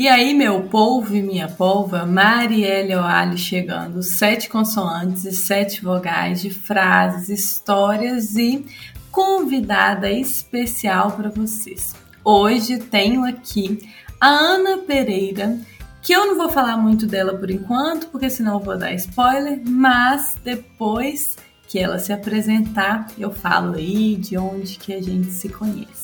[0.00, 6.40] E aí, meu polvo e minha polva, Marielle Oali chegando, sete consoantes e sete vogais
[6.40, 8.64] de frases, histórias e
[9.10, 11.94] convidada especial para vocês.
[12.24, 13.78] Hoje tenho aqui
[14.18, 15.58] a Ana Pereira,
[16.00, 19.60] que eu não vou falar muito dela por enquanto, porque senão eu vou dar spoiler,
[19.68, 21.36] mas depois
[21.68, 25.99] que ela se apresentar, eu falo aí de onde que a gente se conhece.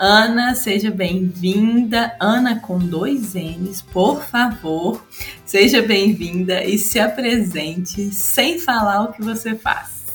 [0.00, 2.16] Ana, seja bem-vinda.
[2.20, 5.04] Ana com dois N's, por favor.
[5.44, 10.06] Seja bem-vinda e se apresente sem falar o que você faz.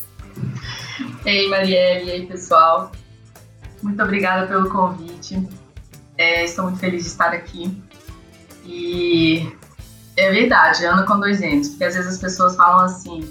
[1.26, 2.94] Ei, Marielle, e aí, pessoal.
[3.82, 5.46] Muito obrigada pelo convite.
[6.18, 7.78] É, estou muito feliz de estar aqui.
[8.64, 9.54] E
[10.16, 13.30] é verdade, Ana com dois N's, porque às vezes as pessoas falam assim: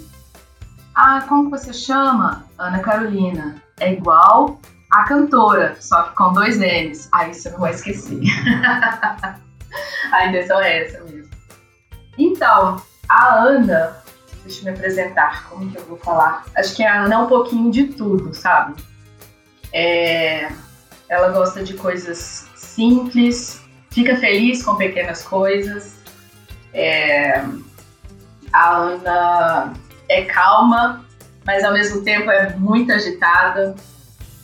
[0.93, 2.45] Ah, como você chama?
[2.59, 3.55] Ana Carolina.
[3.79, 4.59] É igual
[4.93, 7.09] a cantora, só que com dois N's.
[7.11, 8.21] Aí você não vai esquecer.
[10.11, 11.31] a intenção é essa mesmo.
[12.15, 13.97] Então, a Ana,
[14.43, 16.45] deixa eu me apresentar, como que eu vou falar?
[16.55, 18.75] Acho que a Ana é um pouquinho de tudo, sabe?
[19.73, 20.51] É,
[21.09, 25.97] ela gosta de coisas simples, fica feliz com pequenas coisas.
[26.71, 27.43] É,
[28.53, 29.73] a Ana
[30.07, 31.03] é calma,
[31.43, 33.75] mas ao mesmo tempo é muito agitada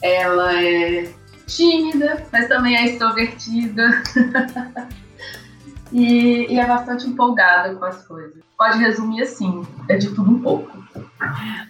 [0.01, 1.09] ela é
[1.45, 4.03] tímida, mas também é extrovertida.
[5.91, 8.37] e, e, é bastante empolgada com as coisas.
[8.57, 10.77] Pode resumir assim, é de tudo um pouco.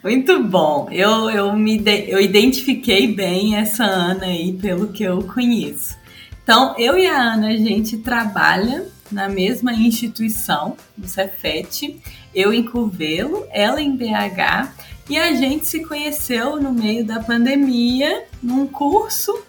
[0.03, 0.87] Muito bom.
[0.91, 5.97] Eu, eu, me eu identifiquei bem essa Ana aí pelo que eu conheço.
[6.43, 11.99] Então, eu e a Ana, a gente trabalha na mesma instituição, no Cefet,
[12.33, 14.71] eu em Curvelo, ela em BH,
[15.09, 19.43] e a gente se conheceu no meio da pandemia, num curso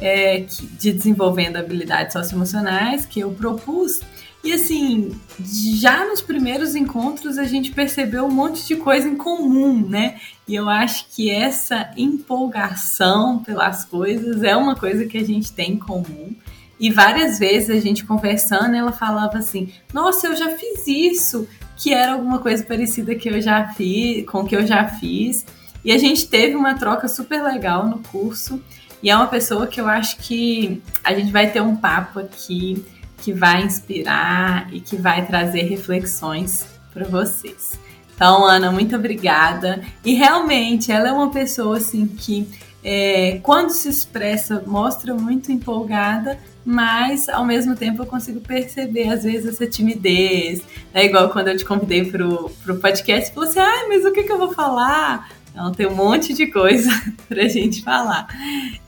[0.00, 4.00] é, de desenvolvendo habilidades socioemocionais que eu propus.
[4.42, 9.86] E assim, já nos primeiros encontros a gente percebeu um monte de coisa em comum,
[9.88, 10.18] né?
[10.46, 15.72] E eu acho que essa empolgação pelas coisas é uma coisa que a gente tem
[15.72, 16.34] em comum.
[16.78, 21.92] E várias vezes a gente conversando, ela falava assim: Nossa, eu já fiz isso, que
[21.92, 25.44] era alguma coisa parecida que eu já fiz, com que eu já fiz.
[25.84, 28.62] E a gente teve uma troca super legal no curso.
[29.02, 32.84] E é uma pessoa que eu acho que a gente vai ter um papo aqui
[33.18, 37.78] que vai inspirar e que vai trazer reflexões para vocês.
[38.14, 39.82] Então, Ana, muito obrigada.
[40.04, 42.48] E realmente, ela é uma pessoa assim que,
[42.84, 49.24] é, quando se expressa, mostra muito empolgada, mas ao mesmo tempo eu consigo perceber às
[49.24, 50.62] vezes essa timidez,
[50.92, 51.06] né?
[51.06, 54.32] Igual quando eu te convidei pro, pro podcast, você, ai, ah, mas o que, que
[54.32, 55.30] eu vou falar?
[55.50, 56.90] Então tem um monte de coisa
[57.26, 58.28] pra gente falar.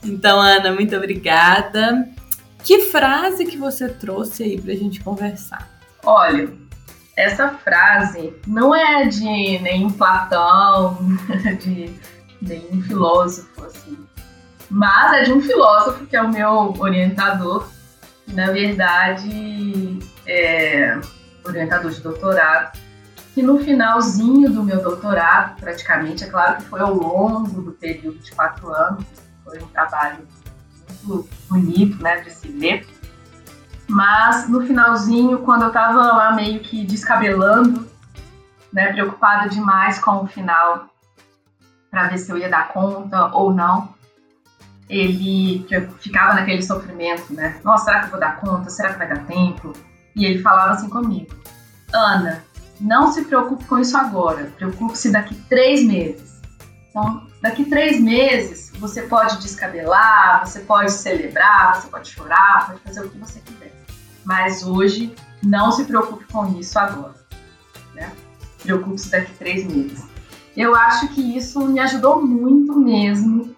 [0.03, 2.07] Então, Ana, muito obrigada.
[2.63, 5.67] Que frase que você trouxe aí pra gente conversar?
[6.03, 6.49] Olha,
[7.15, 9.23] essa frase não é de
[9.59, 10.97] nenhum Platão,
[11.63, 11.93] de
[12.41, 13.97] nenhum filósofo, assim.
[14.69, 17.67] Mas é de um filósofo que é o meu orientador,
[18.27, 20.99] na verdade, é
[21.45, 22.77] orientador de doutorado,
[23.33, 28.19] que no finalzinho do meu doutorado, praticamente, é claro que foi ao longo do período
[28.19, 29.05] de quatro anos,
[29.45, 30.27] foi um trabalho
[31.05, 32.85] muito bonito, né, de se ver,
[33.87, 37.87] mas no finalzinho, quando eu estava lá meio que descabelando,
[38.73, 40.89] né, preocupada demais com o final,
[41.89, 43.95] para ver se eu ia dar conta ou não,
[44.89, 45.65] ele
[45.99, 47.59] ficava naquele sofrimento, né?
[47.63, 48.69] Nossa, será que eu vou dar conta?
[48.69, 49.73] Será que vai dar tempo?
[50.15, 51.35] E ele falava assim comigo:
[51.93, 52.43] Ana,
[52.79, 56.41] não se preocupe com isso agora, preocupe-se daqui três meses.
[56.89, 63.01] Então, daqui três meses, você pode descabelar, você pode celebrar, você pode chorar, pode fazer
[63.01, 63.73] o que você quiser.
[64.23, 67.15] Mas hoje, não se preocupe com isso agora.
[67.93, 68.11] Né?
[68.63, 70.05] Preocupe-se daqui três meses.
[70.57, 73.55] Eu acho que isso me ajudou muito mesmo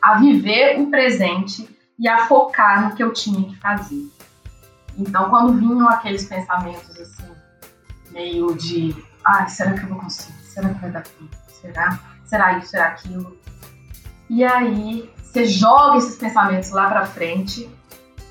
[0.00, 1.68] a viver o presente
[1.98, 4.08] e a focar no que eu tinha que fazer.
[4.96, 7.30] Então, quando vinham aqueles pensamentos assim,
[8.10, 10.42] meio de, ah, será que eu vou conseguir?
[10.42, 11.36] Será que vai dar tempo?
[11.48, 11.98] Será?
[12.24, 12.68] Será isso?
[12.68, 13.36] Será aquilo?
[14.30, 17.68] E aí, você joga esses pensamentos lá para frente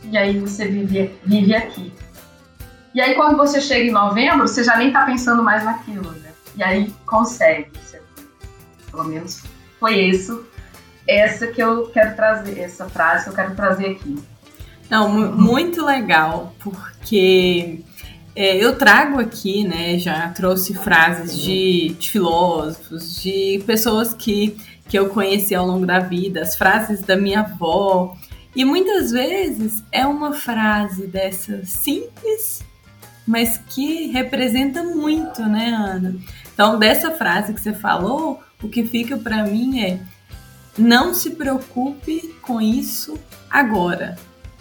[0.06, 1.94] e aí você vive, vive aqui.
[2.96, 6.32] E aí, quando você chega em novembro, você já nem tá pensando mais naquilo, né?
[6.56, 7.70] E aí consegue.
[8.98, 9.44] Pelo menos
[9.80, 10.44] foi isso
[11.08, 14.18] essa que eu quero trazer, essa frase que eu quero trazer aqui.
[14.90, 17.80] Não, muito legal, porque
[18.36, 24.58] é, eu trago aqui, né, já trouxe frases de, de, filósofos, de pessoas que,
[24.88, 28.16] que eu conheci ao longo da vida, as frases da minha avó,
[28.56, 32.64] E muitas vezes é uma frase dessa simples,
[33.26, 36.16] mas que representa muito, né, Ana?
[36.54, 40.00] Então, dessa frase que você falou, o que fica para mim é:
[40.78, 43.18] não se preocupe com isso
[43.50, 44.18] agora.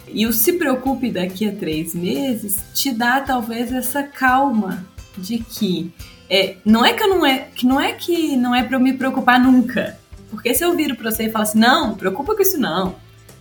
[0.07, 4.85] E o se preocupe daqui a três meses te dá talvez essa calma
[5.17, 5.91] de que
[6.29, 8.79] é, não é que eu não é que não é que não é para eu
[8.79, 9.97] me preocupar nunca.
[10.29, 12.95] Porque se eu viro para você e falo assim, não, preocupa com isso não,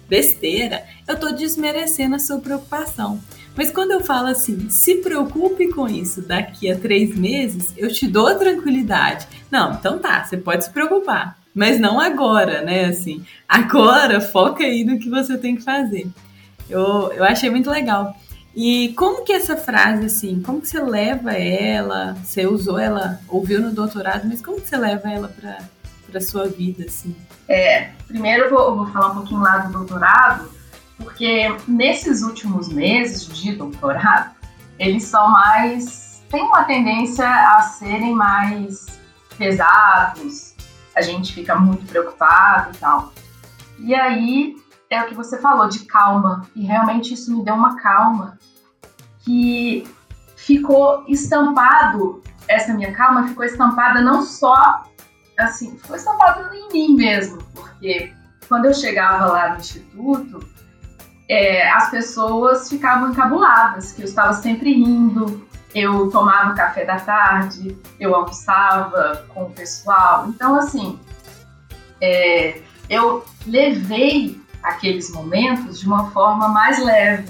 [0.08, 3.20] besteira, eu tô desmerecendo a sua preocupação.
[3.56, 8.06] Mas quando eu falo assim, se preocupe com isso daqui a três meses, eu te
[8.06, 9.26] dou tranquilidade.
[9.50, 12.84] Não, então tá, você pode se preocupar, mas não agora, né?
[12.84, 16.06] Assim, agora foca aí no que você tem que fazer.
[16.68, 18.14] Eu, eu achei muito legal.
[18.54, 22.14] E como que essa frase, assim, como que você leva ela?
[22.24, 25.58] Você usou ela, ouviu no doutorado, mas como que você leva ela para
[26.10, 27.14] para sua vida, assim?
[27.48, 30.50] É, primeiro eu vou, eu vou falar um pouquinho lá do doutorado,
[30.96, 34.34] porque nesses últimos meses de doutorado,
[34.78, 36.22] eles são mais.
[36.30, 38.98] têm uma tendência a serem mais
[39.36, 40.54] pesados,
[40.94, 43.12] a gente fica muito preocupado e tal.
[43.78, 44.56] E aí
[44.88, 48.38] é o que você falou de calma, e realmente isso me deu uma calma
[49.20, 49.86] que
[50.36, 54.84] ficou estampado, essa minha calma ficou estampada não só
[55.36, 58.12] assim, ficou estampado em mim mesmo, porque
[58.48, 60.40] quando eu chegava lá no instituto,
[61.28, 67.76] é, as pessoas ficavam encabuladas, que eu estava sempre rindo, eu tomava café da tarde,
[67.98, 70.26] eu almoçava com o pessoal.
[70.28, 70.98] Então, assim,
[72.00, 77.28] é, eu levei aqueles momentos de uma forma mais leve.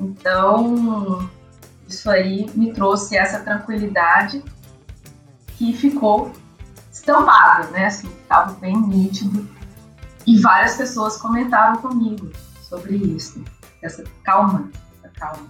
[0.00, 1.28] Então,
[1.86, 4.42] isso aí me trouxe essa tranquilidade
[5.56, 6.32] que ficou
[6.90, 7.86] estampado, né?
[7.86, 9.46] Assim, estava bem nítido.
[10.26, 12.32] E várias pessoas comentaram comigo
[12.74, 13.44] sobre isso,
[13.82, 15.48] essa calma, essa calma.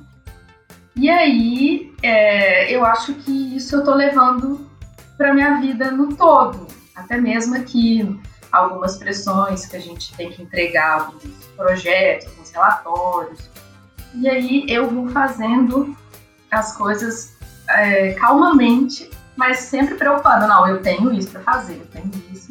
[0.97, 4.69] E aí, é, eu acho que isso eu estou levando
[5.17, 8.21] para minha vida no todo, até mesmo aqui
[8.53, 11.25] algumas pressões que a gente tem que entregar, alguns
[11.57, 13.51] projetos, alguns relatórios.
[14.15, 15.97] E aí eu vou fazendo
[16.51, 17.37] as coisas
[17.69, 22.44] é, calmamente mas sempre preocupando, não, eu tenho isso para fazer, eu tenho isso,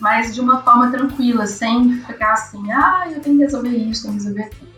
[0.00, 4.14] mas de uma forma tranquila, sem ficar assim, ah, eu tenho que resolver isso, tenho
[4.14, 4.76] que resolver aquilo.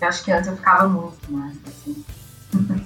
[0.00, 2.04] Eu acho que antes eu ficava muito mais assim.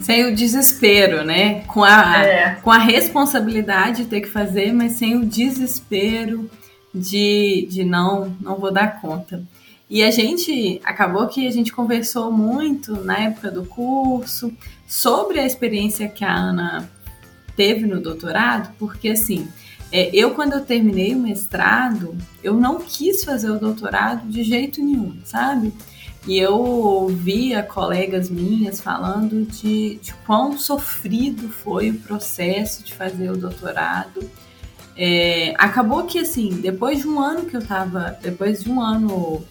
[0.01, 1.61] Sem o desespero, né?
[1.63, 2.55] Com a, é.
[2.57, 6.51] com a responsabilidade de ter que fazer, mas sem o desespero
[6.95, 9.43] de, de não, não vou dar conta.
[9.89, 14.53] E a gente acabou que a gente conversou muito na época do curso
[14.87, 16.89] sobre a experiência que a Ana
[17.57, 19.49] teve no doutorado, porque assim,
[19.95, 24.83] é, eu quando eu terminei o mestrado, eu não quis fazer o doutorado de jeito
[24.83, 25.73] nenhum, sabe?
[26.27, 33.31] E eu ouvia colegas minhas falando de, de quão sofrido foi o processo de fazer
[33.31, 34.29] o doutorado.
[34.97, 39.45] É, acabou que assim, depois de um ano que eu tava, depois de um ano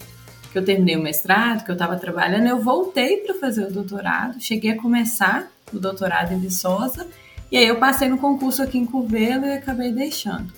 [0.52, 4.42] que eu terminei o mestrado, que eu estava trabalhando, eu voltei para fazer o doutorado,
[4.42, 7.08] cheguei a começar o doutorado em Viçosa
[7.54, 10.52] e aí eu passei no concurso aqui em Curvelo e acabei deixando.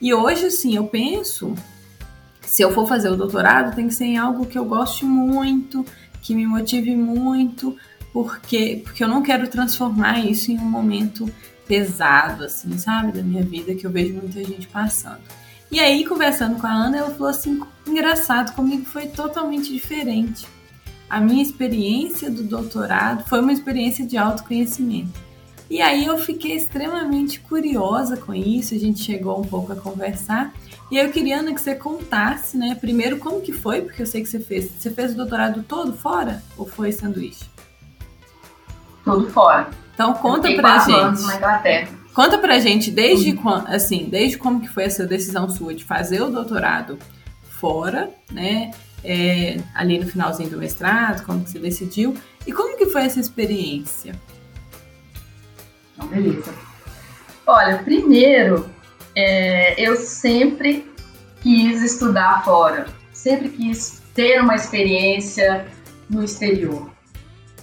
[0.00, 1.54] E hoje, assim, eu penso,
[2.40, 5.86] se eu for fazer o doutorado, tem que ser em algo que eu goste muito,
[6.20, 7.76] que me motive muito,
[8.12, 11.32] porque, porque eu não quero transformar isso em um momento
[11.68, 15.20] pesado, assim, sabe, da minha vida, que eu vejo muita gente passando.
[15.70, 20.44] E aí, conversando com a Ana, ela falou assim: engraçado, comigo foi totalmente diferente.
[21.08, 25.31] A minha experiência do doutorado foi uma experiência de autoconhecimento.
[25.72, 30.52] E aí eu fiquei extremamente curiosa com isso, a gente chegou um pouco a conversar.
[30.90, 34.20] E eu queria, Ana, que você contasse, né, primeiro como que foi, porque eu sei
[34.20, 34.70] que você fez.
[34.70, 37.46] Você fez o doutorado todo fora ou foi sanduíche?
[39.02, 39.70] Todo fora.
[39.94, 40.92] Então conta eu pra gente.
[40.92, 41.88] Anos na Inglaterra.
[42.12, 46.20] Conta pra gente desde quando, assim, desde como que foi essa decisão sua de fazer
[46.20, 46.98] o doutorado
[47.48, 48.72] fora, né?
[49.02, 52.14] É, ali no finalzinho do mestrado, como que você decidiu
[52.46, 54.14] e como que foi essa experiência?
[55.94, 56.54] Então, beleza.
[57.46, 58.68] Olha, primeiro,
[59.14, 60.90] é, eu sempre
[61.40, 65.66] quis estudar fora, sempre quis ter uma experiência
[66.08, 66.90] no exterior.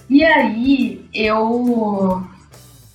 [0.08, 2.26] E aí eu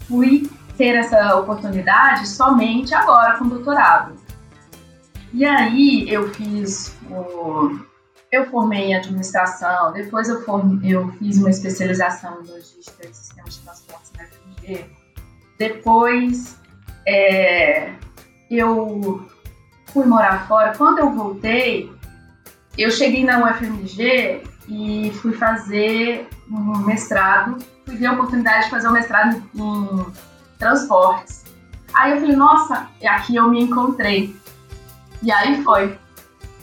[0.07, 4.13] fui ter essa oportunidade somente agora com o doutorado.
[5.33, 7.79] E aí eu fiz o.
[8.31, 13.55] Eu formei em administração, depois eu, formei, eu fiz uma especialização em logística e sistemas
[13.55, 14.85] de transporte na FMG.
[15.57, 16.57] Depois
[17.07, 17.91] é,
[18.49, 19.25] eu
[19.87, 20.73] fui morar fora.
[20.77, 21.91] Quando eu voltei,
[22.77, 28.87] eu cheguei na UFMG e fui fazer um mestrado, fui ver a oportunidade de fazer
[28.87, 30.05] um mestrado em
[30.57, 31.43] transportes.
[31.93, 34.35] Aí eu falei, nossa, aqui eu me encontrei.
[35.23, 35.97] E aí foi.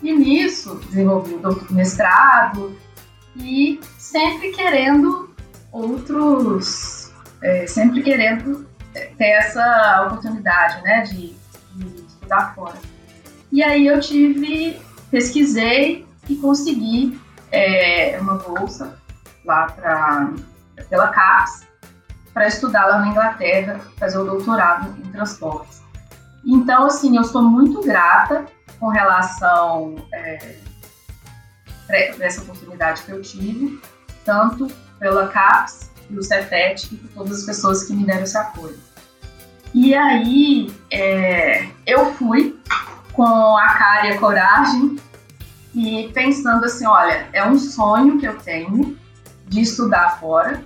[0.03, 2.77] E nisso desenvolvi o mestrado
[3.37, 5.31] e sempre querendo
[5.71, 11.35] outros, é, sempre querendo ter essa oportunidade, né, de,
[11.75, 12.77] de estudar fora.
[13.51, 14.81] E aí eu tive,
[15.11, 17.21] pesquisei e consegui
[17.51, 18.99] é, uma bolsa
[19.45, 20.31] lá para
[20.89, 21.67] pela CAPES
[22.33, 25.83] para estudar lá na Inglaterra, fazer o doutorado em transportes.
[26.45, 28.47] Então, assim, eu sou muito grata
[28.81, 30.57] com relação é,
[31.91, 33.81] essa oportunidade que eu tive,
[34.25, 34.67] tanto
[34.99, 38.79] pela CAPES e o Cefet e por todas as pessoas que me deram esse apoio.
[39.75, 42.59] E aí, é, eu fui
[43.13, 44.97] com a cara e a coragem
[45.75, 48.99] e pensando assim, olha, é um sonho que eu tenho
[49.47, 50.63] de estudar fora,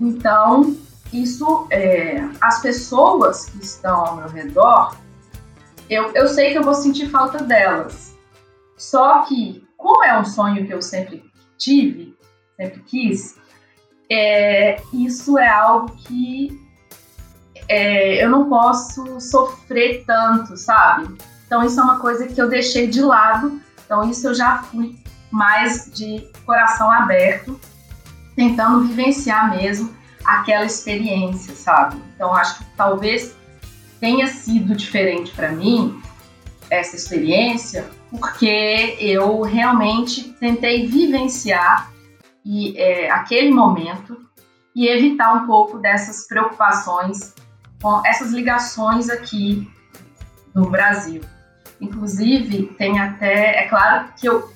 [0.00, 0.76] então
[1.12, 4.96] isso, é, as pessoas que estão ao meu redor,
[5.88, 8.16] eu, eu sei que eu vou sentir falta delas.
[8.76, 11.22] Só que, como é um sonho que eu sempre
[11.58, 12.16] tive,
[12.56, 13.36] sempre quis,
[14.12, 16.60] é, isso é algo que
[17.68, 21.14] é, eu não posso sofrer tanto, sabe?
[21.46, 23.60] Então, isso é uma coisa que eu deixei de lado.
[23.84, 24.98] Então, isso eu já fui
[25.30, 27.58] mais de coração aberto,
[28.36, 31.96] tentando vivenciar mesmo aquela experiência, sabe?
[32.14, 33.34] Então, acho que talvez
[34.00, 36.00] tenha sido diferente para mim
[36.70, 41.92] essa experiência, porque eu realmente tentei vivenciar
[42.44, 44.18] e, é, aquele momento
[44.74, 47.34] e evitar um pouco dessas preocupações
[47.80, 49.70] com essas ligações aqui
[50.54, 51.20] no Brasil.
[51.80, 54.50] Inclusive, tem até, é claro que eu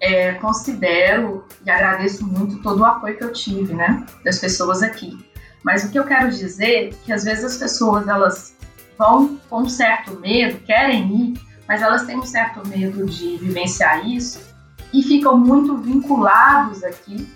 [0.00, 5.18] é, considero e agradeço muito todo o apoio que eu tive, né, das pessoas aqui.
[5.64, 8.56] Mas o que eu quero dizer é que às vezes as pessoas elas
[8.98, 14.06] vão com um certo medo, querem ir, mas elas têm um certo medo de vivenciar
[14.06, 14.51] isso
[14.92, 17.28] e ficam muito vinculados aqui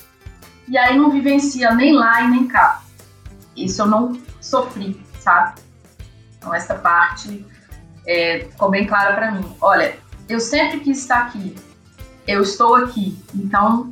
[0.69, 2.83] e aí não vivencia nem lá e nem cá.
[3.57, 5.61] Isso eu não sofri, sabe?
[6.37, 7.47] Então essa parte
[8.07, 9.57] é, ficou bem clara para mim.
[9.61, 9.97] Olha,
[10.29, 11.55] eu sempre quis estar aqui,
[12.27, 13.91] eu estou aqui, então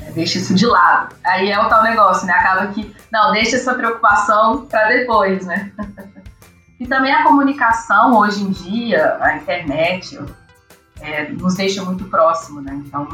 [0.00, 1.14] é, deixa isso de lado.
[1.24, 2.32] Aí é o tal negócio, né?
[2.32, 5.72] Acaba que, não, deixa essa preocupação para depois, né?
[6.80, 10.18] e também a comunicação hoje em dia, a internet,
[11.00, 12.74] é, nos deixa muito próximo, né?
[12.86, 13.08] Então,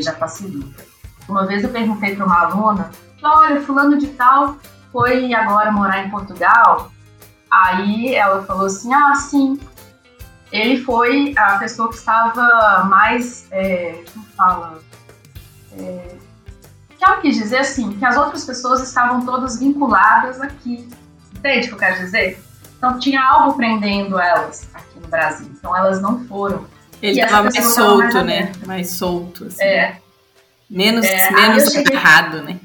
[0.00, 0.84] já facilita.
[1.28, 2.90] Uma vez eu perguntei para uma aluna,
[3.22, 4.56] olha, fulano de tal
[4.92, 6.90] foi agora morar em Portugal.
[7.50, 9.58] Aí ela falou assim, ah, sim,
[10.52, 14.80] ele foi a pessoa que estava mais, é, como fala,
[15.72, 16.16] é,
[16.96, 20.88] que ela quis dizer assim, que as outras pessoas estavam todas vinculadas aqui.
[21.34, 22.42] Entende o que eu quero dizer?
[22.76, 25.50] Então tinha algo prendendo elas aqui no Brasil.
[25.52, 26.66] Então elas não foram.
[27.02, 28.52] Ele estava mais solto, mais né?
[28.66, 29.46] Mais solto.
[29.46, 29.62] Assim.
[29.62, 29.98] É.
[30.68, 31.96] Menos, é, menos cheguei...
[31.96, 32.58] agarrado, né?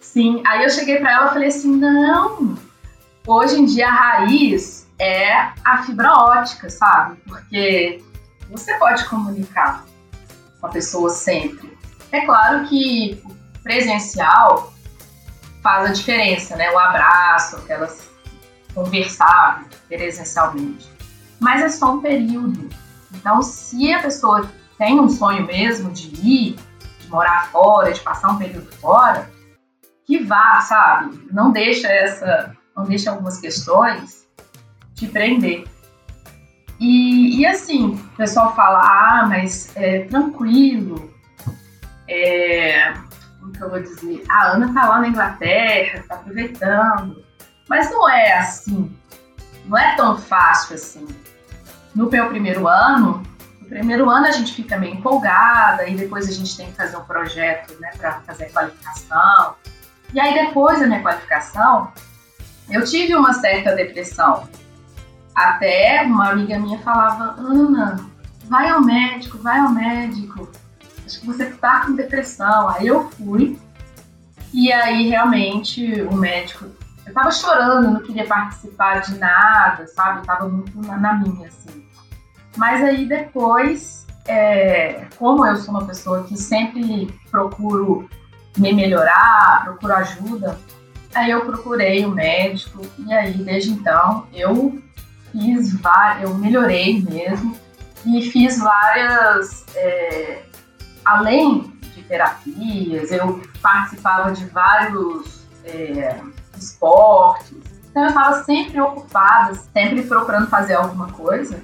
[0.00, 2.58] Sim, aí eu cheguei para ela e falei assim: não,
[3.26, 5.32] hoje em dia a raiz é
[5.64, 7.16] a fibra ótica, sabe?
[7.26, 8.02] Porque
[8.50, 9.84] você pode comunicar
[10.60, 11.72] com a pessoa sempre.
[12.10, 13.22] É claro que
[13.62, 14.72] presencial
[15.62, 16.70] faz a diferença, né?
[16.70, 18.10] O abraço, aquelas
[18.74, 20.86] conversar presencialmente.
[21.40, 22.68] Mas é só um período.
[23.14, 26.56] Então, se a pessoa tem um sonho mesmo de ir,
[27.00, 29.30] de morar fora, de passar um período fora,
[30.04, 31.28] que vá, sabe?
[31.30, 34.26] Não deixa essa, não deixa algumas questões
[34.94, 35.64] te prender.
[36.80, 41.12] E, e assim, o pessoal fala, ah, mas é tranquilo,
[42.08, 42.92] é,
[43.38, 44.24] como que eu vou dizer?
[44.28, 47.24] A Ana tá lá na Inglaterra, tá aproveitando.
[47.68, 48.94] Mas não é assim,
[49.66, 51.06] não é tão fácil assim
[51.94, 53.22] no meu primeiro ano,
[53.60, 56.96] no primeiro ano a gente fica meio empolgada e depois a gente tem que fazer
[56.96, 59.54] um projeto né, para fazer a qualificação.
[60.12, 61.92] E aí depois da minha qualificação,
[62.68, 64.48] eu tive uma certa depressão.
[65.34, 68.04] Até uma amiga minha falava, Ana,
[68.44, 70.50] vai ao médico, vai ao médico.
[71.04, 72.68] Acho que você tá com depressão.
[72.68, 73.58] Aí eu fui.
[74.52, 76.66] E aí realmente o médico
[77.06, 80.20] eu tava chorando, não queria participar de nada, sabe?
[80.20, 81.84] Eu tava muito na, na minha, assim.
[82.56, 88.08] Mas aí depois, é, como eu sou uma pessoa que sempre procuro
[88.56, 90.58] me melhorar, procuro ajuda,
[91.14, 94.80] aí eu procurei o um médico e aí desde então eu
[95.32, 97.56] fiz várias, eu melhorei mesmo.
[98.04, 99.64] e fiz várias.
[99.74, 100.42] É,
[101.04, 106.20] além de terapias, eu participava de vários é,
[106.62, 107.52] esportes.
[107.90, 111.62] Então eu estava sempre ocupada, sempre procurando fazer alguma coisa,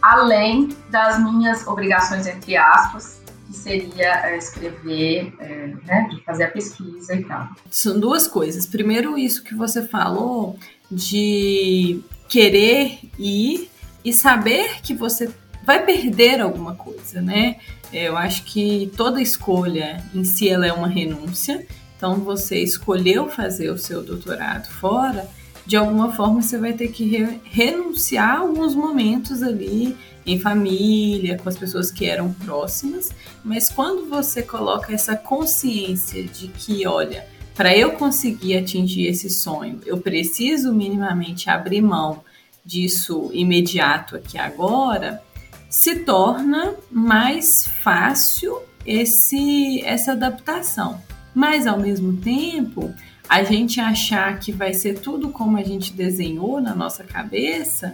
[0.00, 7.14] além das minhas obrigações, entre aspas, que seria é, escrever, é, né, fazer a pesquisa
[7.14, 7.48] e tal.
[7.70, 8.66] São duas coisas.
[8.66, 10.58] Primeiro, isso que você falou
[10.90, 13.70] de querer ir
[14.04, 15.30] e saber que você
[15.64, 17.56] vai perder alguma coisa, né?
[17.92, 21.64] Eu acho que toda escolha em si ela é uma renúncia.
[22.02, 25.30] Então, você escolheu fazer o seu doutorado fora,
[25.64, 31.38] de alguma forma você vai ter que re renunciar a alguns momentos ali em família,
[31.38, 33.10] com as pessoas que eram próximas,
[33.44, 39.78] mas quando você coloca essa consciência de que, olha, para eu conseguir atingir esse sonho,
[39.86, 42.24] eu preciso minimamente abrir mão
[42.64, 45.22] disso imediato aqui agora,
[45.70, 51.00] se torna mais fácil esse essa adaptação.
[51.34, 52.92] Mas ao mesmo tempo,
[53.28, 57.92] a gente achar que vai ser tudo como a gente desenhou na nossa cabeça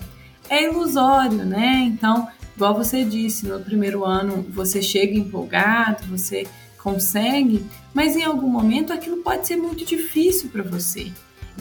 [0.49, 1.85] é ilusório, né?
[1.87, 2.26] Então,
[2.57, 6.47] igual você disse, no primeiro ano você chega empolgado, você
[6.83, 11.12] consegue, mas em algum momento aquilo pode ser muito difícil para você.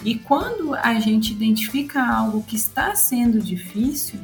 [0.06, 4.20] E quando a gente identifica algo que está sendo difícil,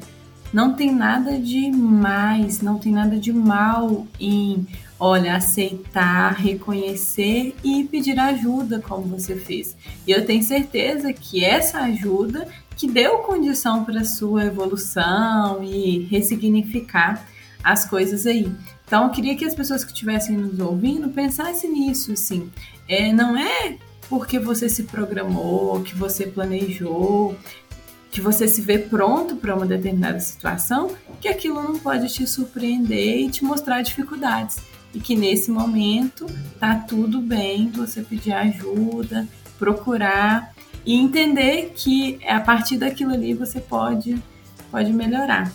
[0.53, 4.67] não tem nada de mais, não tem nada de mal em,
[4.99, 9.75] olha, aceitar, reconhecer e pedir ajuda, como você fez.
[10.07, 17.25] E eu tenho certeza que essa ajuda que deu condição para sua evolução e ressignificar
[17.63, 18.51] as coisas aí.
[18.85, 22.51] Então, eu queria que as pessoas que estivessem nos ouvindo pensassem nisso, assim.
[22.87, 23.77] É, não é
[24.09, 27.35] porque você se programou, que você planejou,
[28.11, 33.21] que você se vê pronto para uma determinada situação, que aquilo não pode te surpreender
[33.21, 34.57] e te mostrar dificuldades.
[34.93, 36.27] E que nesse momento
[36.59, 40.53] tá tudo bem você pedir ajuda, procurar
[40.85, 44.21] e entender que a partir daquilo ali você pode,
[44.69, 45.51] pode melhorar.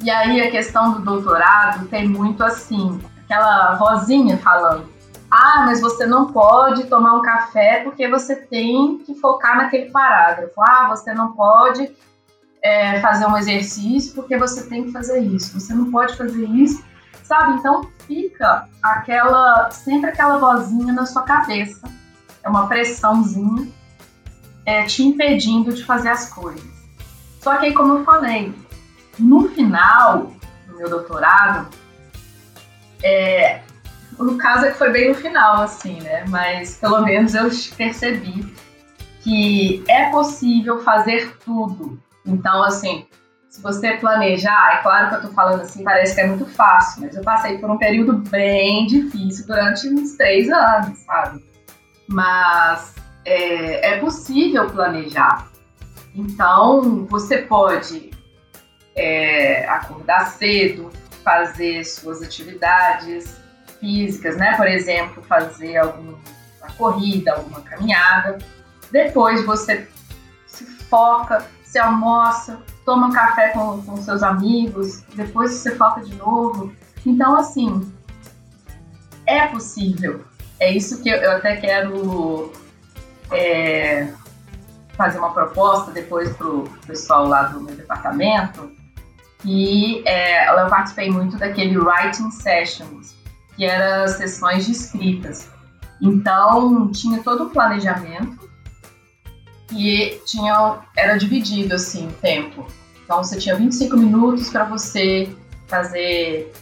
[0.00, 4.92] E aí a questão do doutorado tem muito assim, aquela vozinha falando,
[5.30, 10.60] ah, mas você não pode tomar um café porque você tem que focar naquele parágrafo.
[10.60, 11.90] Ah, você não pode
[12.62, 15.58] é, fazer um exercício porque você tem que fazer isso.
[15.58, 16.84] Você não pode fazer isso,
[17.22, 17.58] sabe?
[17.58, 21.82] Então fica aquela sempre aquela vozinha na sua cabeça.
[22.42, 23.68] É uma pressãozinha
[24.66, 26.62] é, te impedindo de fazer as coisas.
[27.40, 28.54] Só que aí, como eu falei,
[29.18, 30.32] no final
[30.66, 31.68] do meu doutorado,
[33.02, 33.60] é,
[34.18, 36.24] no caso é que foi bem no final, assim, né?
[36.28, 38.54] Mas pelo menos eu percebi
[39.22, 42.00] que é possível fazer tudo.
[42.24, 43.06] Então, assim,
[43.52, 47.02] se você planejar, é claro que eu tô falando assim, parece que é muito fácil,
[47.02, 51.44] mas eu passei por um período bem difícil durante uns três anos, sabe?
[52.08, 52.94] Mas
[53.26, 55.52] é, é possível planejar.
[56.14, 58.10] Então, você pode
[58.96, 60.90] é, acordar cedo,
[61.22, 63.36] fazer suas atividades,
[63.78, 64.56] físicas, né?
[64.56, 66.18] Por exemplo, fazer alguma
[66.78, 68.38] corrida, alguma caminhada.
[68.90, 69.86] Depois você
[70.46, 76.14] se foca, se almoça, toma um café com, com seus amigos, depois você foca de
[76.16, 76.72] novo.
[77.04, 77.92] Então, assim,
[79.26, 80.24] é possível.
[80.58, 82.52] É isso que eu, eu até quero
[83.30, 84.12] é,
[84.94, 88.70] fazer uma proposta depois para o pessoal lá do meu departamento.
[89.44, 93.14] E é, eu participei muito daquele Writing Sessions,
[93.56, 95.50] que eram sessões de escritas.
[96.00, 98.41] Então, tinha todo o planejamento
[99.74, 102.66] e tinha, era dividido assim o tempo.
[103.04, 105.34] Então, você tinha 25 minutos para você
[105.66, 106.52] fazer,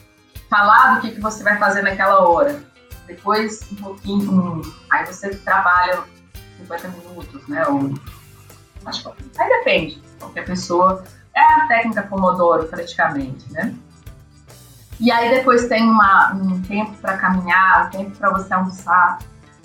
[0.48, 2.62] falar do que, que você vai fazer naquela hora.
[3.06, 6.04] Depois, um pouquinho, um, aí você trabalha
[6.58, 7.66] 50 minutos, né?
[7.66, 7.94] Ou,
[8.86, 10.02] acho que, aí depende.
[10.18, 11.04] Qualquer pessoa.
[11.34, 13.74] É a técnica Pomodoro, praticamente, né?
[15.00, 19.18] E aí depois tem uma, um tempo para caminhar, um tempo para você almoçar.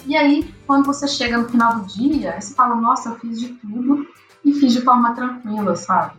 [0.06, 3.50] E aí, quando você chega no final do dia, você fala, nossa, eu fiz de
[3.50, 4.08] tudo
[4.44, 6.14] e fiz de forma tranquila, sabe?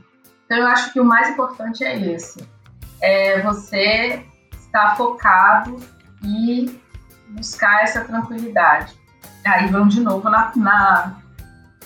[0.44, 2.46] Então eu acho que o mais importante é esse.
[3.00, 5.80] É você estar focado
[6.22, 6.80] e
[7.28, 8.94] buscar essa tranquilidade.
[9.44, 11.16] Aí vamos de novo na, na,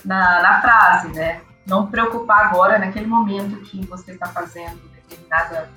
[0.03, 1.41] na, na frase, né?
[1.67, 5.69] Não preocupar agora, naquele momento que você está fazendo determinada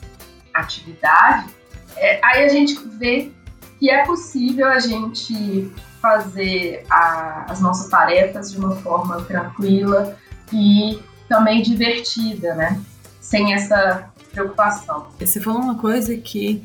[0.55, 1.55] atividade,
[1.97, 3.31] é, aí a gente vê
[3.79, 5.71] que é possível a gente
[6.05, 10.15] fazer a, as nossas tarefas de uma forma tranquila
[10.53, 12.79] e também divertida, né?
[13.23, 15.07] Sem essa preocupação.
[15.19, 16.63] Você falou uma coisa que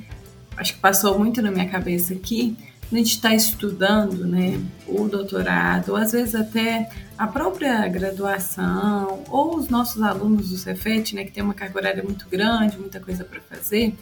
[0.57, 2.57] acho que passou muito na minha cabeça aqui,
[2.91, 9.55] a gente está estudando né, o doutorado, ou às vezes até a própria graduação, ou
[9.55, 13.23] os nossos alunos do Cefet, né, que tem uma carga horária muito grande, muita coisa
[13.23, 13.95] para fazer,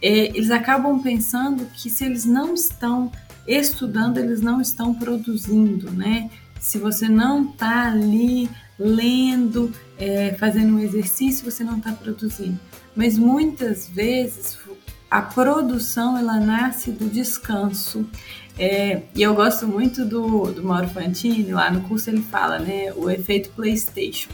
[0.00, 3.10] é, eles acabam pensando que se eles não estão
[3.46, 6.30] estudando, eles não estão produzindo, né?
[6.60, 12.58] Se você não está ali lendo, é, fazendo um exercício, você não está produzindo.
[12.94, 14.58] Mas muitas vezes
[15.10, 18.06] a produção ela nasce do descanso.
[18.58, 22.92] É, e eu gosto muito do, do Mauro Fantini, lá no curso ele fala, né,
[22.94, 24.30] o efeito PlayStation.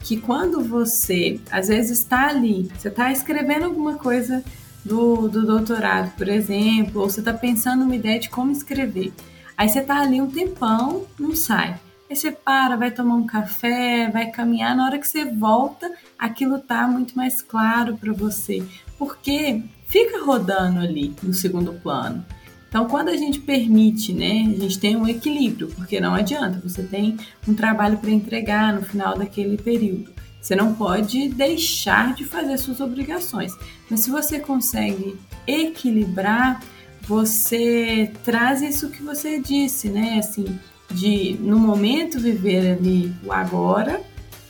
[0.00, 4.44] Que quando você, às vezes, está ali, você está escrevendo alguma coisa
[4.88, 9.12] do, do doutorado, por exemplo, ou você está pensando uma ideia de como escrever.
[9.56, 11.78] Aí você está ali um tempão, não sai.
[12.10, 14.74] Aí você para, vai tomar um café, vai caminhar.
[14.74, 18.64] Na hora que você volta, aquilo tá muito mais claro para você.
[18.98, 22.24] Porque fica rodando ali no segundo plano.
[22.68, 26.82] Então, quando a gente permite, né, a gente tem um equilíbrio, porque não adianta, você
[26.82, 30.12] tem um trabalho para entregar no final daquele período.
[30.40, 33.52] Você não pode deixar de fazer suas obrigações.
[33.90, 36.60] Mas se você consegue equilibrar,
[37.02, 40.18] você traz isso que você disse, né?
[40.18, 40.58] Assim,
[40.90, 44.00] de no momento viver ali o agora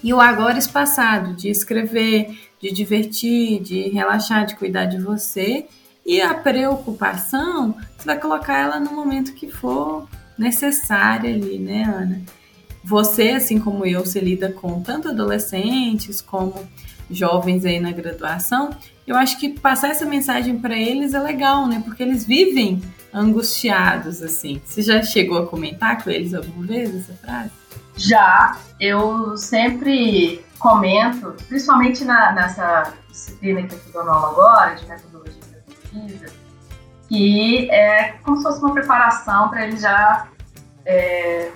[0.03, 5.67] e o agora espaçado, de escrever, de divertir, de relaxar, de cuidar de você.
[6.05, 12.23] E a preocupação, você vai colocar ela no momento que for necessária ali, né, Ana?
[12.85, 16.67] Você, assim como eu, se lida com tanto adolescentes como
[17.11, 18.71] jovens aí na graduação.
[19.07, 21.81] Eu acho que passar essa mensagem para eles é legal, né?
[21.85, 24.61] Porque eles vivem angustiados, assim.
[24.65, 27.51] Você já chegou a comentar com eles alguma vez essa frase?
[27.97, 34.87] Já, eu sempre comento, principalmente na, nessa disciplina que eu estou dando aula agora, de
[34.87, 36.27] metodologia da pesquisa,
[37.09, 40.29] que é como se fosse uma preparação para eles já
[40.85, 41.51] é,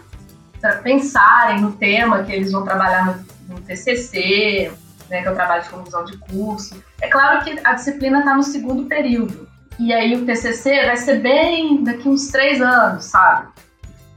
[0.83, 4.73] pensarem no tema que eles vão trabalhar no, no TCC,
[5.09, 6.83] né, que é o trabalho de conclusão de curso.
[7.01, 9.49] É claro que a disciplina está no segundo período,
[9.79, 13.49] e aí o TCC vai ser bem daqui uns três anos, sabe?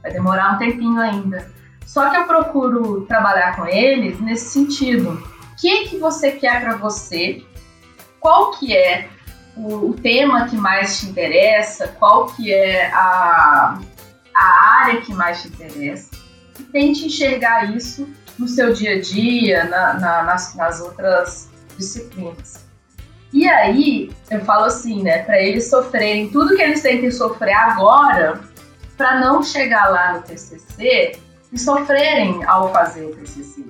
[0.02, 1.50] Vai demorar um tempinho ainda.
[1.84, 5.10] Só que eu procuro trabalhar com eles nesse sentido.
[5.52, 7.44] O que, que você quer para você?
[8.20, 9.08] Qual que é
[9.56, 11.88] o, o, tema que mais te interessa?
[11.98, 13.78] Qual que é a,
[14.34, 16.15] a área que mais te interessa?
[16.64, 22.66] Tente enxergar isso no seu dia a dia, na, na, nas, nas outras disciplinas.
[23.32, 28.40] E aí, eu falo assim, né, para eles sofrerem tudo que eles que sofrer agora,
[28.96, 31.18] para não chegar lá no TCC
[31.52, 33.64] e sofrerem ao fazer o TCC.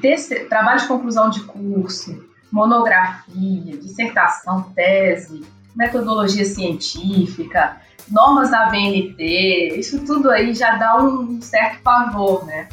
[0.00, 5.44] TC, trabalho de conclusão de curso, monografia, dissertação, tese,
[5.78, 12.68] metodologia científica, normas da BNT, isso tudo aí já dá um certo pavor, né?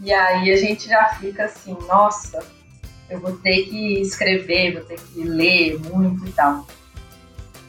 [0.00, 2.42] E aí a gente já fica assim, nossa,
[3.10, 6.66] eu vou ter que escrever, vou ter que ler muito e tal.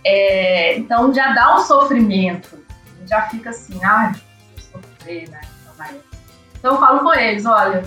[0.05, 2.63] É, então já dá um sofrimento,
[3.05, 5.41] já fica assim, ai, vou sofrer, né?
[6.57, 7.83] Então eu falo com eles, olha,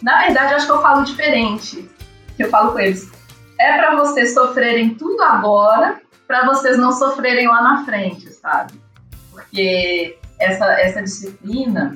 [0.00, 1.88] na verdade acho que eu falo diferente.
[2.36, 3.10] Que eu falo com eles,
[3.58, 6.01] é para vocês sofrerem tudo agora,
[6.32, 8.80] para vocês não sofrerem lá na frente, sabe?
[9.30, 11.92] Porque essa, essa disciplina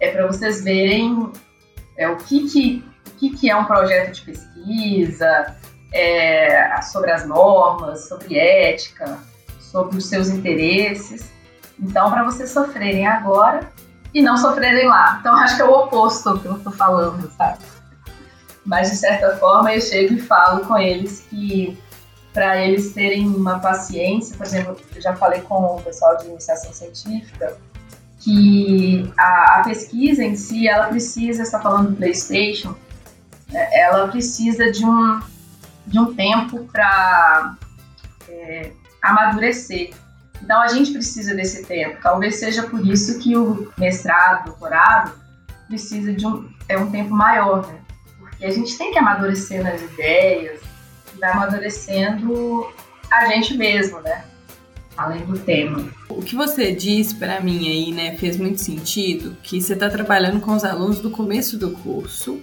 [0.00, 1.32] é para vocês verem
[1.96, 2.84] é, o, que, que,
[3.16, 5.56] que, que é um projeto de pesquisa,
[5.94, 9.16] é, sobre as normas, sobre ética,
[9.60, 11.30] sobre os seus interesses.
[11.78, 13.60] Então, para vocês sofrerem agora
[14.12, 15.18] e não sofrerem lá.
[15.20, 17.58] Então, acho que é o oposto que eu estou falando, sabe?
[18.66, 21.78] Mas, de certa forma, eu chego e falo com eles que
[22.32, 26.72] para eles terem uma paciência, por exemplo, eu já falei com o pessoal de iniciação
[26.72, 27.56] científica,
[28.18, 32.74] que a, a pesquisa em si, ela precisa, está falando do PlayStation,
[33.50, 35.20] né, ela precisa de um,
[35.86, 37.56] de um tempo para
[38.28, 39.90] é, amadurecer.
[40.42, 41.98] Então a gente precisa desse tempo.
[42.02, 45.12] Talvez seja por isso que o mestrado, doutorado,
[45.66, 47.78] precisa de um, é um tempo maior, né?
[48.18, 50.60] Porque a gente tem que amadurecer nas ideias,
[51.18, 52.66] vai amadurecendo
[53.10, 54.24] a gente mesmo, né?
[54.98, 55.88] além do tema.
[56.08, 60.40] O que você disse para mim aí, né, fez muito sentido, que você está trabalhando
[60.40, 62.42] com os alunos do começo do curso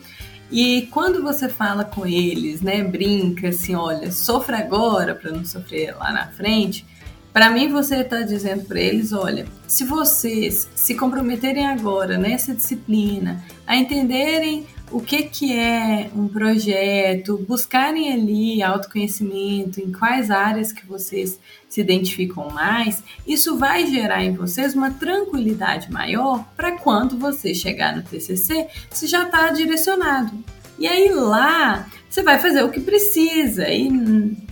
[0.50, 5.96] e quando você fala com eles, né, brinca assim, olha, sofra agora para não sofrer
[5.96, 6.86] lá na frente.
[7.34, 13.44] Para mim, você está dizendo para eles, olha, se vocês se comprometerem agora nessa disciplina,
[13.68, 20.86] a entenderem o que, que é um projeto, buscarem ali autoconhecimento em quais áreas que
[20.86, 27.54] vocês se identificam mais, isso vai gerar em vocês uma tranquilidade maior para quando você
[27.54, 30.32] chegar no TCC, você já está direcionado.
[30.80, 33.90] E aí lá você vai fazer o que precisa e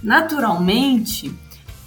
[0.03, 1.33] naturalmente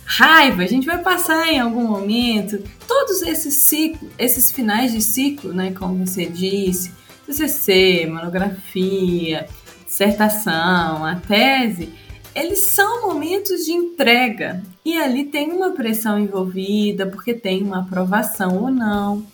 [0.03, 2.62] raiva, a gente vai passar em algum momento.
[2.88, 6.90] Todos esses ciclos, esses finais de ciclo, né, como você disse,
[7.27, 9.49] TCC, monografia,
[9.85, 11.93] dissertação, a tese,
[12.35, 18.62] eles são momentos de entrega e ali tem uma pressão envolvida porque tem uma aprovação
[18.62, 19.27] ou não.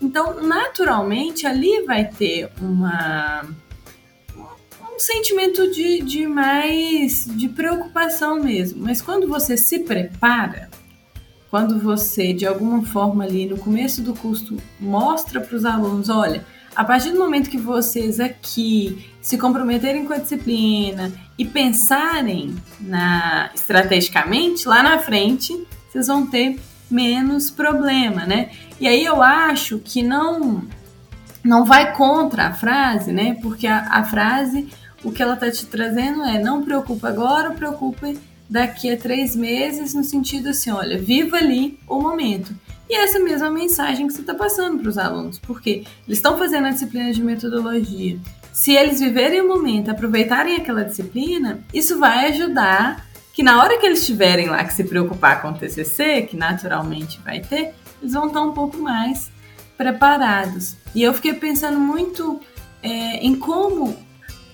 [0.00, 3.44] Então, naturalmente, ali vai ter uma
[4.98, 8.82] um sentimento de, de mais de preocupação mesmo.
[8.82, 10.68] Mas quando você se prepara,
[11.48, 16.44] quando você de alguma forma ali no começo do curso mostra para os alunos, olha,
[16.74, 23.50] a partir do momento que vocês aqui se comprometerem com a disciplina e pensarem na
[23.54, 26.58] estrategicamente lá na frente, vocês vão ter
[26.90, 28.50] menos problema, né?
[28.80, 30.62] E aí eu acho que não
[31.44, 33.38] não vai contra a frase, né?
[33.40, 34.68] Porque a, a frase
[35.02, 39.94] o que ela está te trazendo é não preocupa agora, preocupe daqui a três meses,
[39.94, 42.54] no sentido assim, olha, viva ali o momento.
[42.88, 46.66] E essa mesma mensagem que você está passando para os alunos, porque eles estão fazendo
[46.66, 48.18] a disciplina de metodologia.
[48.52, 53.86] Se eles viverem o momento, aproveitarem aquela disciplina, isso vai ajudar que na hora que
[53.86, 58.26] eles tiverem lá que se preocupar com o TCC, que naturalmente vai ter, eles vão
[58.26, 59.30] estar um pouco mais
[59.76, 60.76] preparados.
[60.94, 62.40] E eu fiquei pensando muito
[62.82, 63.96] é, em como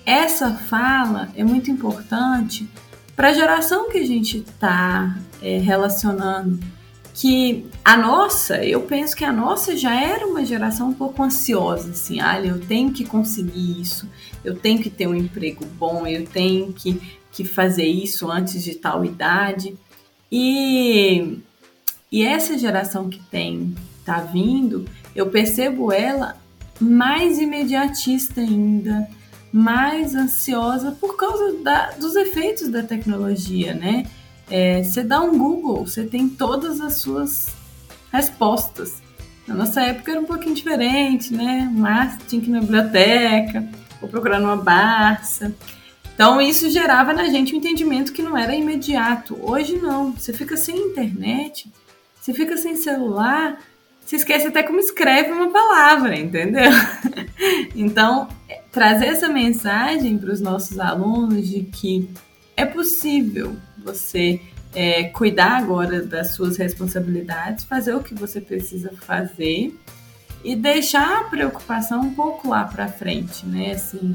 [0.05, 2.69] essa fala é muito importante
[3.15, 6.59] para a geração que a gente está é, relacionando.
[7.15, 11.91] Que a nossa, eu penso que a nossa já era uma geração um pouco ansiosa,
[11.91, 14.09] assim, olha, eu tenho que conseguir isso,
[14.43, 17.01] eu tenho que ter um emprego bom, eu tenho que,
[17.31, 19.77] que fazer isso antes de tal idade.
[20.29, 21.39] E,
[22.11, 23.73] e essa geração que tem,
[24.03, 26.37] tá vindo, eu percebo ela
[26.81, 29.07] mais imediatista ainda,
[29.53, 34.05] mais ansiosa por causa da, dos efeitos da tecnologia, né?
[34.49, 37.47] É, você dá um Google, você tem todas as suas
[38.11, 39.01] respostas.
[39.47, 41.69] Na nossa época era um pouquinho diferente, né?
[41.73, 43.67] Mas tinha que ir na biblioteca,
[44.01, 45.53] ou procurar numa Barça.
[46.13, 49.37] Então isso gerava na gente um entendimento que não era imediato.
[49.41, 51.71] Hoje não, você fica sem internet,
[52.19, 53.59] você fica sem celular,
[54.03, 56.71] você esquece até como escreve uma palavra, entendeu?
[57.75, 58.29] então,
[58.71, 62.09] trazer essa mensagem para os nossos alunos de que
[62.55, 64.41] é possível você
[64.73, 69.79] é, cuidar agora das suas responsabilidades, fazer o que você precisa fazer
[70.43, 73.71] e deixar a preocupação um pouco lá para frente, né?
[73.71, 74.13] Assim,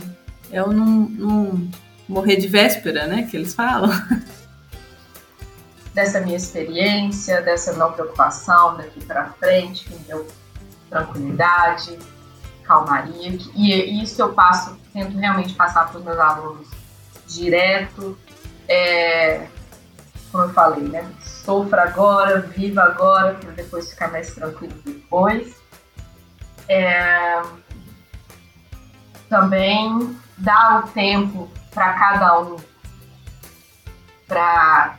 [0.52, 1.68] eu não, não
[2.08, 3.26] morrer de véspera, né?
[3.30, 3.90] Que eles falam.
[5.94, 10.26] dessa minha experiência, dessa não preocupação daqui para frente, que me deu
[10.88, 11.98] tranquilidade,
[12.64, 13.38] calmaria.
[13.56, 16.68] E isso eu passo, tento realmente passar para os meus alunos
[17.26, 18.16] direto.
[18.68, 19.48] É,
[20.30, 21.10] como eu falei, né?
[21.22, 25.56] Sofra agora, viva agora, para depois ficar mais tranquilo depois.
[26.68, 27.42] É,
[29.28, 32.56] também dá o tempo para cada um
[34.26, 34.96] para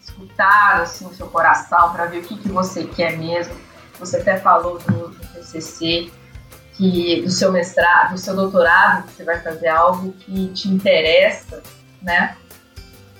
[0.00, 3.54] escutar assim, o seu coração, para ver o que, que você quer mesmo.
[3.98, 6.10] Você até falou do, do TCC,
[6.72, 11.62] que do seu mestrado, do seu doutorado, que você vai fazer algo que te interessa,
[12.00, 12.36] né?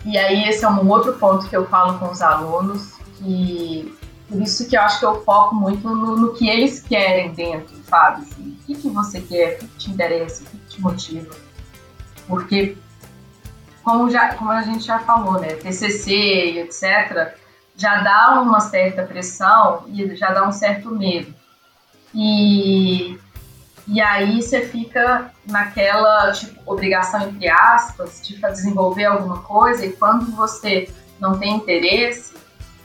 [0.05, 3.97] E aí esse é um outro ponto que eu falo com os alunos, que
[4.29, 7.77] por isso que eu acho que eu foco muito no, no que eles querem dentro,
[7.85, 8.23] sabe?
[8.23, 10.81] Assim, o que, que você quer, o que, que te interessa, o que, que te
[10.81, 11.35] motiva.
[12.29, 12.77] Porque
[13.83, 17.35] como, já, como a gente já falou, né, TCC e etc.,
[17.77, 21.35] já dá uma certa pressão e já dá um certo medo.
[22.15, 23.19] E,
[23.93, 30.31] e aí você fica naquela tipo, obrigação, entre aspas, de desenvolver alguma coisa, e quando
[30.31, 32.35] você não tem interesse,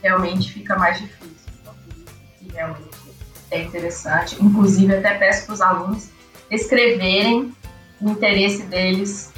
[0.01, 1.51] realmente fica mais difícil.
[1.61, 2.89] Então, isso que realmente
[3.51, 4.43] é interessante.
[4.43, 6.09] Inclusive, até peço para os alunos
[6.49, 7.55] escreverem
[8.01, 9.31] o interesse deles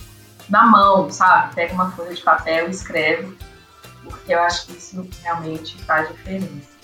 [0.47, 1.53] na mão, sabe?
[1.53, 3.37] Pega uma folha de papel e escreve,
[4.05, 6.76] porque eu acho que isso realmente faz diferença.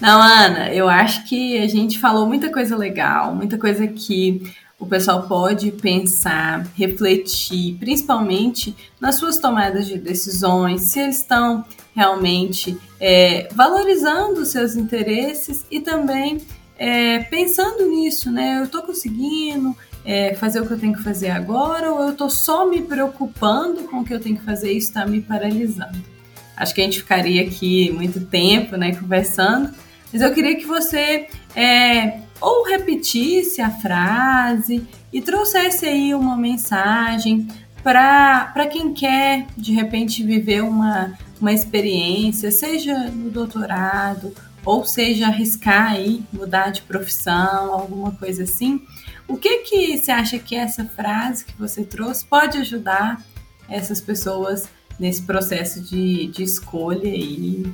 [0.00, 4.42] Não, Ana, eu acho que a gente falou muita coisa legal, muita coisa que
[4.78, 12.76] o pessoal pode pensar, refletir, principalmente nas suas tomadas de decisões, se eles estão realmente
[13.00, 16.42] é, valorizando os seus interesses e também
[16.76, 18.58] é, pensando nisso, né?
[18.58, 22.28] Eu estou conseguindo, é, fazer o que eu tenho que fazer agora ou eu estou
[22.28, 26.13] só me preocupando com o que eu tenho que fazer e está me paralisando?
[26.56, 29.70] Acho que a gente ficaria aqui muito tempo né, conversando,
[30.12, 37.48] mas eu queria que você é, ou repetisse a frase e trouxesse aí uma mensagem
[37.82, 45.92] para quem quer de repente viver uma, uma experiência, seja no doutorado ou seja arriscar
[45.92, 48.82] aí mudar de profissão, alguma coisa assim.
[49.28, 53.22] O que que você acha que essa frase que você trouxe pode ajudar
[53.68, 57.72] essas pessoas nesse processo de, de escolha e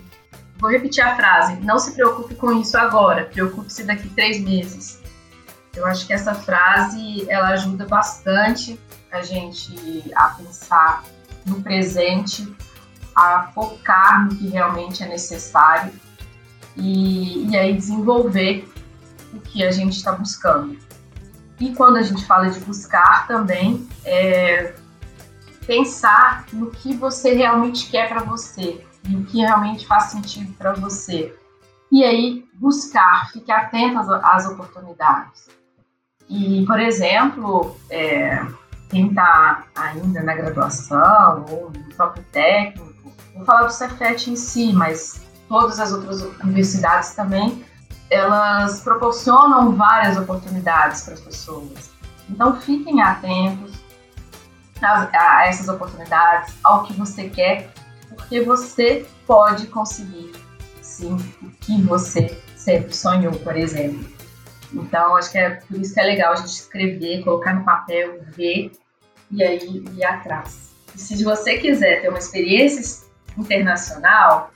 [0.60, 1.56] Vou repetir a frase.
[1.62, 3.24] Não se preocupe com isso agora.
[3.24, 5.00] Preocupe-se daqui três meses.
[5.74, 8.78] Eu acho que essa frase ela ajuda bastante
[9.10, 9.72] a gente
[10.14, 11.02] a pensar
[11.46, 12.46] no presente,
[13.16, 15.92] a focar no que realmente é necessário
[16.76, 18.68] e, e aí desenvolver
[19.32, 20.76] o que a gente está buscando.
[21.58, 24.74] E quando a gente fala de buscar também, é
[25.70, 30.72] pensar no que você realmente quer para você e o que realmente faz sentido para
[30.72, 31.32] você.
[31.92, 35.48] E aí buscar, fique atento às, às oportunidades.
[36.28, 38.44] E, por exemplo, é,
[38.88, 44.72] quem está ainda na graduação ou no próprio técnico, vou falar do Cefet em si,
[44.72, 47.64] mas todas as outras universidades também
[48.10, 51.92] elas proporcionam várias oportunidades para as pessoas.
[52.28, 53.79] Então, fiquem atentos
[54.84, 57.70] a, a, essas oportunidades, ao que você quer,
[58.08, 60.32] porque você pode conseguir,
[60.82, 64.04] sim, o que você sempre sonhou, por exemplo.
[64.72, 68.20] Então, acho que é por isso que é legal a gente escrever, colocar no papel,
[68.36, 68.72] ver
[69.30, 70.70] e aí ir atrás.
[70.94, 74.52] E se você quiser ter uma experiência internacional,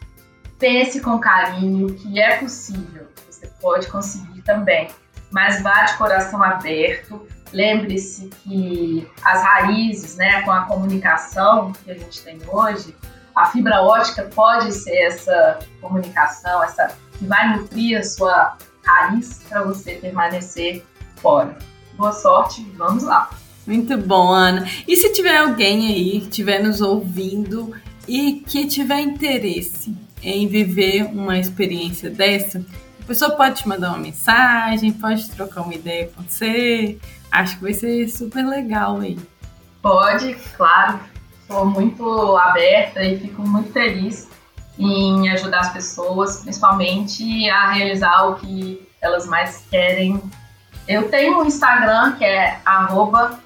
[0.59, 3.07] pense com carinho que é possível
[3.45, 4.89] você pode conseguir também.
[5.31, 7.27] Mas vá de coração aberto.
[7.55, 12.95] Lembre-se que as raízes, né, com a comunicação que a gente tem hoje,
[13.35, 19.63] a fibra ótica pode ser essa comunicação, essa que vai nutrir a sua raiz para
[19.63, 20.85] você permanecer
[21.17, 21.57] fora.
[21.97, 23.31] Boa sorte, vamos lá.
[23.65, 24.69] Muito bom, Ana.
[24.87, 27.73] E se tiver alguém aí que estiver nos ouvindo
[28.07, 32.65] e que tiver interesse em viver uma experiência dessa,
[33.01, 36.99] a pessoa pode te mandar uma mensagem, pode trocar uma ideia com você.
[37.35, 39.19] Acho que vai ser super legal aí.
[39.83, 41.01] Pode, claro.
[41.43, 44.29] Estou muito aberta e fico muito feliz
[44.79, 50.23] em ajudar as pessoas, principalmente a realizar o que elas mais querem.
[50.87, 53.39] Eu tenho um Instagram que é arroba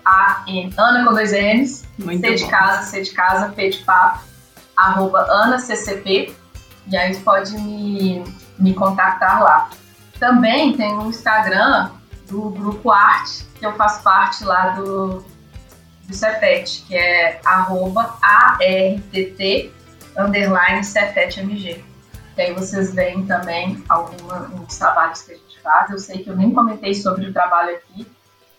[0.76, 2.50] Ana com dois N's, muito C de bom.
[2.50, 4.20] casa, C de casa, P de papo,
[4.76, 6.34] arroba AnaCCP.
[6.90, 8.22] E aí pode me
[8.58, 9.70] me contactar lá.
[10.18, 11.90] Também tem um Instagram
[12.28, 15.24] do Grupo Arte, que eu faço parte lá do,
[16.06, 19.72] do Cefet, que é arroba ARTT
[20.16, 21.84] underline CefetMG.
[22.36, 25.90] E aí vocês veem também alguns trabalhos que a gente faz.
[25.90, 28.06] Eu sei que eu nem comentei sobre o trabalho aqui,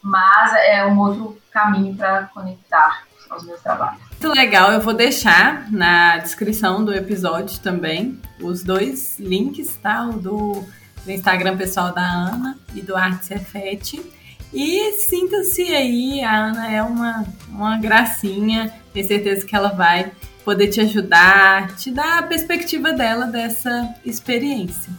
[0.01, 3.99] mas é um outro caminho para conectar aos meus trabalhos.
[4.09, 10.03] Muito legal, eu vou deixar na descrição do episódio também os dois links, tá?
[10.07, 10.65] O do,
[11.05, 14.01] do Instagram pessoal da Ana e do Arte Cefete.
[14.53, 20.11] E sinta-se aí, a Ana é uma, uma gracinha, tenho certeza que ela vai
[20.43, 24.91] poder te ajudar, te dar a perspectiva dela dessa experiência.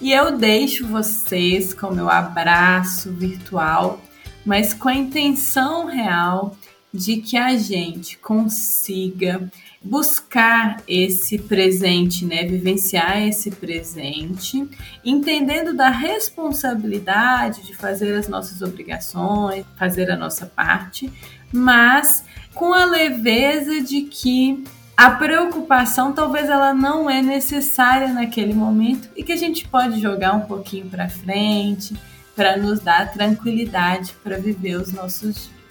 [0.00, 4.02] E eu deixo vocês com meu abraço virtual,
[4.44, 6.56] mas com a intenção real
[6.92, 9.50] de que a gente consiga
[9.84, 14.68] buscar esse presente, né, vivenciar esse presente,
[15.04, 21.12] entendendo da responsabilidade de fazer as nossas obrigações, fazer a nossa parte,
[21.52, 24.62] mas com a leveza de que
[24.96, 30.34] a preocupação talvez ela não é necessária naquele momento e que a gente pode jogar
[30.34, 31.96] um pouquinho para frente
[32.36, 35.61] para nos dar tranquilidade para viver os nossos dias.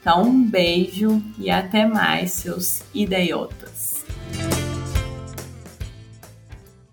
[0.00, 3.59] Então, um beijo e até mais, seus idiotas.